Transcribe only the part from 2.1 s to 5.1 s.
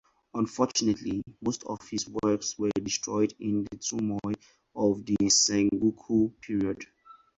works were destroyed in the turmoil of